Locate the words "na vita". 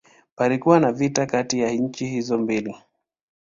0.79-1.25